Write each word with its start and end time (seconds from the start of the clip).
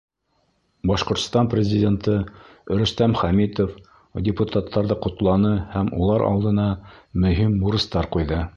Башҡортостан 0.91 1.49
Президенты 1.51 2.15
Рөстәм 2.79 3.13
Хәмитов 3.19 3.75
депутаттарҙы 4.29 4.97
ҡотланы 5.07 5.53
һәм 5.75 5.95
улар 6.01 6.27
алдына 6.31 6.67
мөһим 7.27 7.59
бурыстар 7.67 8.11
ҡуйҙы. 8.17 8.45